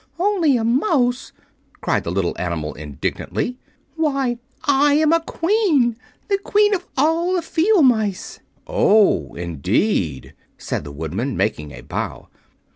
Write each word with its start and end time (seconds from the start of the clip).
"Only 0.17 0.57
a 0.57 0.63
mouse!" 0.63 1.31
cried 1.79 2.03
the 2.05 2.11
little 2.11 2.33
animal, 2.39 2.73
indignantly. 2.73 3.59
"Why, 3.95 4.39
I 4.63 4.95
am 4.95 5.13
a 5.13 5.19
Queen—the 5.19 6.39
Queen 6.39 6.73
of 6.73 6.87
all 6.97 7.33
the 7.35 7.43
Field 7.43 7.85
Mice!" 7.85 8.39
"Oh, 8.65 9.35
indeed," 9.35 10.33
said 10.57 10.83
the 10.85 10.91
Woodman, 10.91 11.37
making 11.37 11.69
a 11.71 11.81
bow. 11.81 12.29